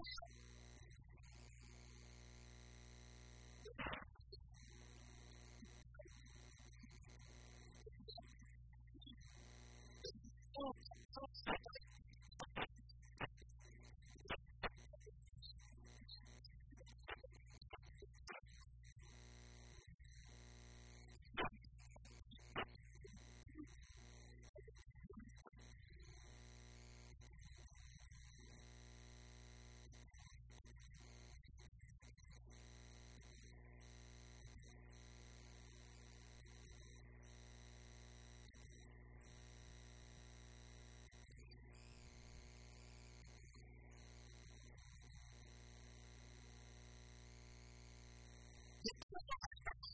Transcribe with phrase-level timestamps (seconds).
[0.00, 0.18] house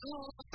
[0.09, 0.46] God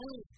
[0.00, 0.37] only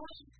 [0.00, 0.39] going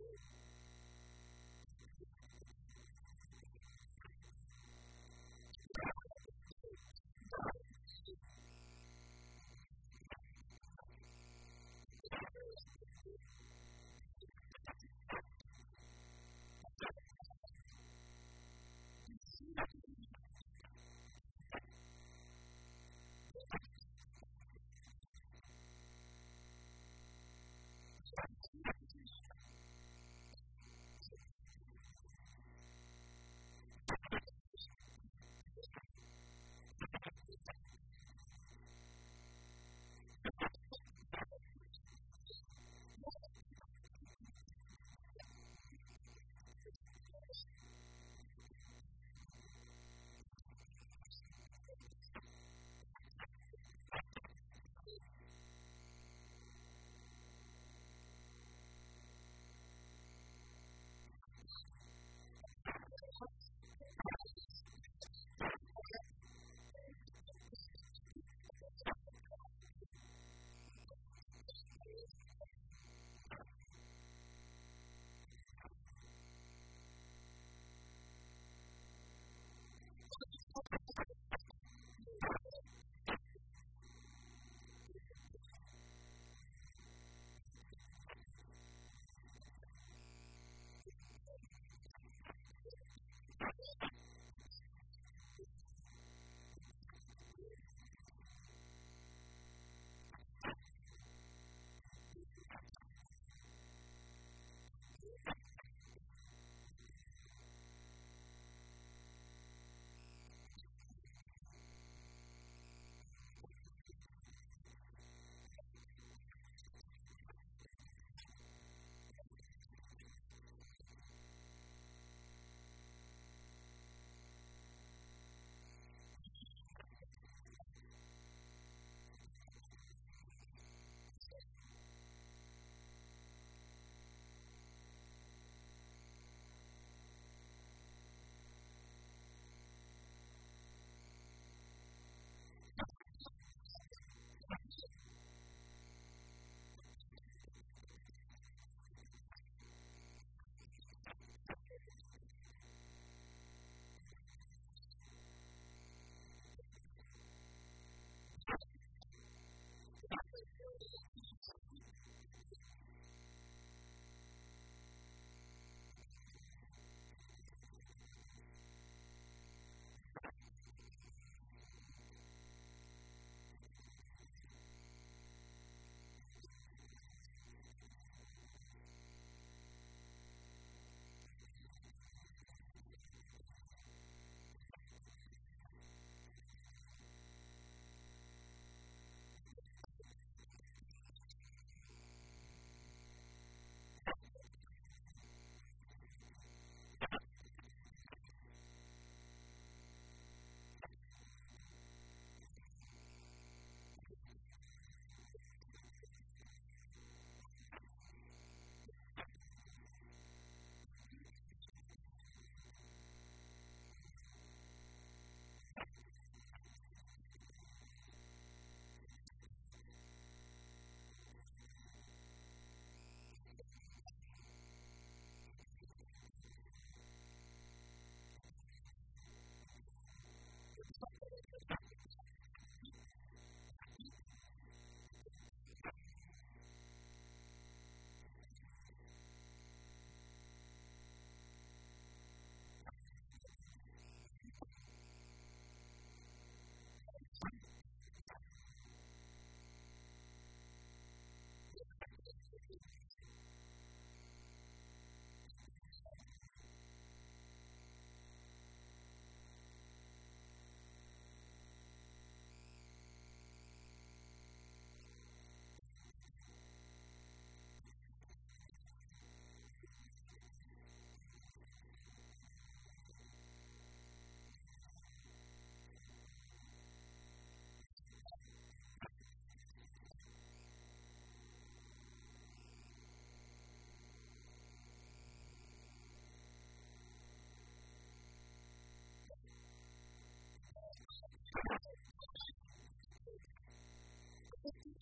[0.00, 0.49] Thank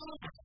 [0.01, 0.38] You.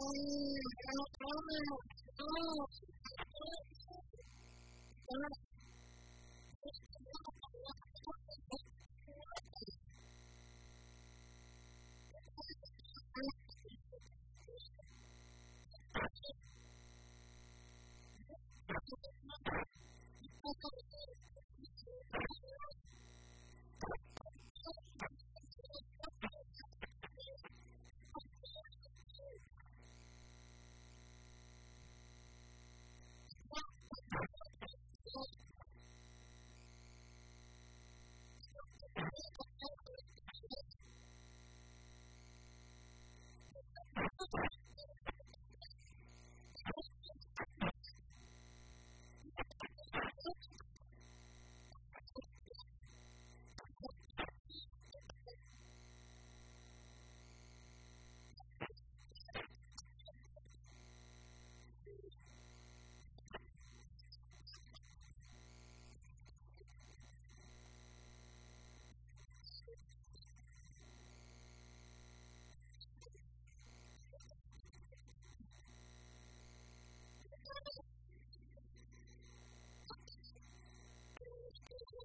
[0.00, 0.56] Hum,
[0.88, 1.36] eu não,
[2.16, 2.69] não, não.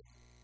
[0.00, 0.39] Thank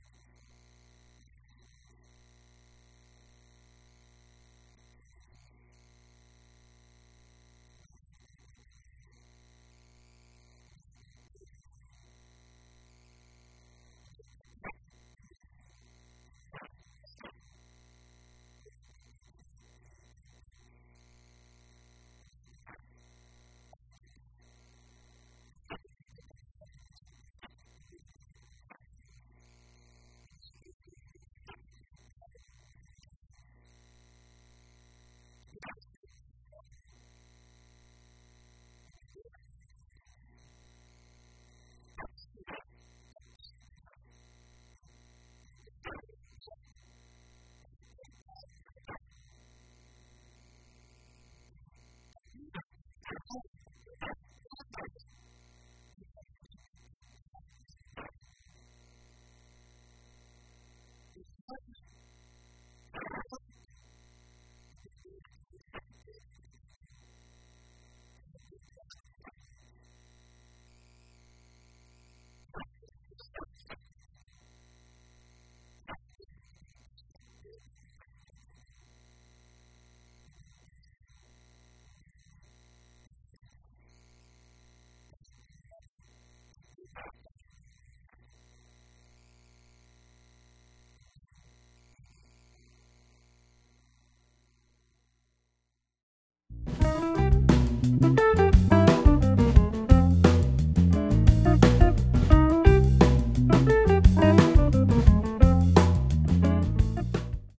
[0.00, 0.29] you.